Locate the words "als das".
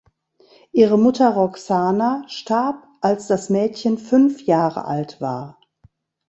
3.01-3.51